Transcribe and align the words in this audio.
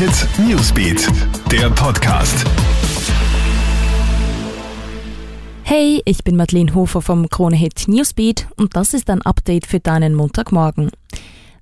Hit 0.00 0.26
Newsbeat, 0.38 1.08
der 1.52 1.68
Podcast. 1.68 2.46
Hey, 5.62 6.00
ich 6.06 6.24
bin 6.24 6.36
Madeleine 6.36 6.74
Hofer 6.74 7.02
vom 7.02 7.28
Krone 7.28 7.54
Hit 7.54 7.86
Newsbeat 7.86 8.46
und 8.56 8.74
das 8.76 8.94
ist 8.94 9.10
ein 9.10 9.20
Update 9.20 9.66
für 9.66 9.78
deinen 9.78 10.14
Montagmorgen. 10.14 10.90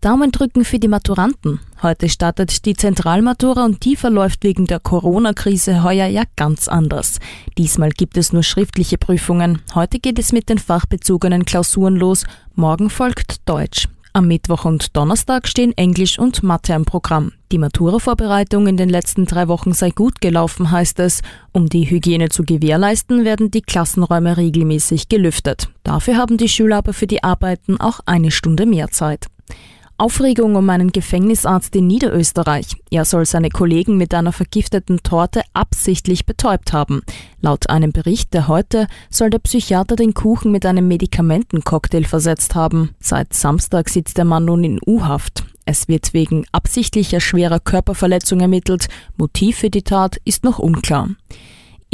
Daumen 0.00 0.32
drücken 0.32 0.64
für 0.64 0.78
die 0.78 0.88
Maturanten. 0.88 1.60
Heute 1.82 2.08
startet 2.08 2.64
die 2.64 2.74
Zentralmatura 2.74 3.66
und 3.66 3.84
die 3.84 3.96
verläuft 3.96 4.44
wegen 4.44 4.66
der 4.66 4.80
Corona-Krise 4.80 5.82
heuer 5.82 6.06
ja 6.06 6.22
ganz 6.34 6.68
anders. 6.68 7.18
Diesmal 7.58 7.90
gibt 7.90 8.16
es 8.16 8.32
nur 8.32 8.44
schriftliche 8.44 8.96
Prüfungen. 8.96 9.60
Heute 9.74 9.98
geht 9.98 10.18
es 10.18 10.32
mit 10.32 10.48
den 10.48 10.56
fachbezogenen 10.56 11.44
Klausuren 11.44 11.96
los. 11.96 12.24
Morgen 12.54 12.88
folgt 12.88 13.46
Deutsch. 13.46 13.88
Am 14.14 14.28
Mittwoch 14.28 14.66
und 14.66 14.94
Donnerstag 14.94 15.48
stehen 15.48 15.72
Englisch 15.78 16.18
und 16.18 16.42
Mathe 16.42 16.74
im 16.74 16.84
Programm. 16.84 17.32
Die 17.50 17.56
Matura-Vorbereitung 17.56 18.66
in 18.66 18.76
den 18.76 18.90
letzten 18.90 19.24
drei 19.24 19.48
Wochen 19.48 19.72
sei 19.72 19.88
gut 19.88 20.20
gelaufen, 20.20 20.70
heißt 20.70 20.98
es. 21.00 21.22
Um 21.50 21.70
die 21.70 21.88
Hygiene 21.88 22.28
zu 22.28 22.44
gewährleisten, 22.44 23.24
werden 23.24 23.50
die 23.50 23.62
Klassenräume 23.62 24.36
regelmäßig 24.36 25.08
gelüftet. 25.08 25.70
Dafür 25.82 26.18
haben 26.18 26.36
die 26.36 26.50
Schüler 26.50 26.76
aber 26.76 26.92
für 26.92 27.06
die 27.06 27.24
Arbeiten 27.24 27.80
auch 27.80 28.00
eine 28.04 28.30
Stunde 28.30 28.66
mehr 28.66 28.88
Zeit. 28.88 29.28
Aufregung 29.98 30.56
um 30.56 30.68
einen 30.70 30.92
Gefängnisarzt 30.92 31.76
in 31.76 31.86
Niederösterreich. 31.86 32.76
Er 32.90 33.04
soll 33.04 33.26
seine 33.26 33.50
Kollegen 33.50 33.96
mit 33.96 34.14
einer 34.14 34.32
vergifteten 34.32 35.02
Torte 35.02 35.42
absichtlich 35.52 36.26
betäubt 36.26 36.72
haben. 36.72 37.02
Laut 37.40 37.70
einem 37.70 37.92
Bericht 37.92 38.34
der 38.34 38.48
heute 38.48 38.86
soll 39.10 39.30
der 39.30 39.38
Psychiater 39.38 39.96
den 39.96 40.14
Kuchen 40.14 40.50
mit 40.50 40.66
einem 40.66 40.88
Medikamentencocktail 40.88 42.04
versetzt 42.04 42.54
haben. 42.54 42.90
Seit 43.00 43.34
Samstag 43.34 43.88
sitzt 43.88 44.18
der 44.18 44.24
Mann 44.24 44.44
nun 44.44 44.64
in 44.64 44.80
U-Haft. 44.84 45.44
Es 45.64 45.86
wird 45.86 46.12
wegen 46.12 46.44
absichtlicher 46.50 47.20
schwerer 47.20 47.60
Körperverletzung 47.60 48.40
ermittelt. 48.40 48.88
Motiv 49.16 49.58
für 49.58 49.70
die 49.70 49.82
Tat 49.82 50.16
ist 50.24 50.42
noch 50.42 50.58
unklar. 50.58 51.08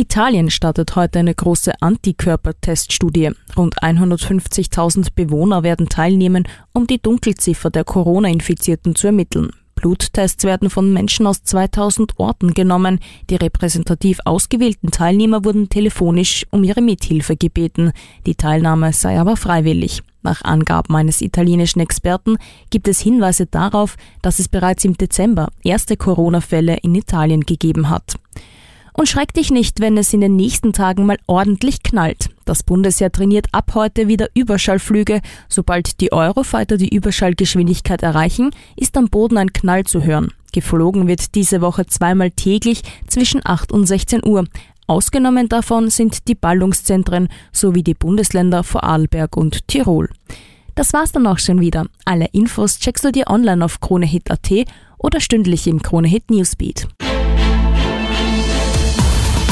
Italien 0.00 0.48
startet 0.48 0.94
heute 0.94 1.18
eine 1.18 1.34
große 1.34 1.72
Antikörperteststudie. 1.82 3.32
Rund 3.56 3.82
150.000 3.82 5.08
Bewohner 5.12 5.64
werden 5.64 5.88
teilnehmen, 5.88 6.46
um 6.72 6.86
die 6.86 7.02
Dunkelziffer 7.02 7.68
der 7.70 7.82
Corona-Infizierten 7.82 8.94
zu 8.94 9.08
ermitteln. 9.08 9.50
Bluttests 9.74 10.44
werden 10.44 10.70
von 10.70 10.92
Menschen 10.92 11.26
aus 11.26 11.42
2000 11.42 12.16
Orten 12.20 12.54
genommen. 12.54 13.00
Die 13.28 13.34
repräsentativ 13.34 14.20
ausgewählten 14.24 14.92
Teilnehmer 14.92 15.44
wurden 15.44 15.68
telefonisch 15.68 16.46
um 16.50 16.62
ihre 16.62 16.80
Mithilfe 16.80 17.36
gebeten. 17.36 17.90
Die 18.24 18.36
Teilnahme 18.36 18.92
sei 18.92 19.18
aber 19.18 19.36
freiwillig. 19.36 20.04
Nach 20.22 20.42
Angaben 20.42 20.94
eines 20.94 21.22
italienischen 21.22 21.80
Experten 21.80 22.36
gibt 22.70 22.86
es 22.86 23.00
Hinweise 23.00 23.46
darauf, 23.46 23.96
dass 24.22 24.38
es 24.38 24.46
bereits 24.46 24.84
im 24.84 24.96
Dezember 24.96 25.48
erste 25.64 25.96
Corona-Fälle 25.96 26.76
in 26.82 26.94
Italien 26.94 27.40
gegeben 27.40 27.90
hat. 27.90 28.14
Und 28.98 29.08
schreck 29.08 29.32
dich 29.32 29.52
nicht, 29.52 29.78
wenn 29.78 29.96
es 29.96 30.12
in 30.12 30.20
den 30.20 30.34
nächsten 30.34 30.72
Tagen 30.72 31.06
mal 31.06 31.18
ordentlich 31.28 31.84
knallt. 31.84 32.30
Das 32.44 32.64
Bundesheer 32.64 33.12
trainiert 33.12 33.46
ab 33.52 33.70
heute 33.74 34.08
wieder 34.08 34.26
Überschallflüge. 34.34 35.20
Sobald 35.48 36.00
die 36.00 36.12
Eurofighter 36.12 36.76
die 36.76 36.92
Überschallgeschwindigkeit 36.92 38.02
erreichen, 38.02 38.50
ist 38.74 38.96
am 38.96 39.08
Boden 39.08 39.36
ein 39.36 39.52
Knall 39.52 39.84
zu 39.84 40.02
hören. 40.02 40.32
Geflogen 40.52 41.06
wird 41.06 41.36
diese 41.36 41.60
Woche 41.60 41.86
zweimal 41.86 42.32
täglich 42.32 42.82
zwischen 43.06 43.40
8 43.44 43.70
und 43.70 43.86
16 43.86 44.26
Uhr. 44.26 44.46
Ausgenommen 44.88 45.48
davon 45.48 45.90
sind 45.90 46.26
die 46.26 46.34
Ballungszentren 46.34 47.28
sowie 47.52 47.84
die 47.84 47.94
Bundesländer 47.94 48.64
Vorarlberg 48.64 49.36
und 49.36 49.68
Tirol. 49.68 50.10
Das 50.74 50.92
war's 50.92 51.12
dann 51.12 51.28
auch 51.28 51.38
schon 51.38 51.60
wieder. 51.60 51.86
Alle 52.04 52.26
Infos 52.32 52.80
checkst 52.80 53.04
du 53.04 53.12
dir 53.12 53.28
online 53.28 53.64
auf 53.64 53.78
kronehit.at 53.78 54.50
oder 54.98 55.20
stündlich 55.20 55.68
im 55.68 55.82
Kronehit 55.82 56.32
Newsbeat. 56.32 56.88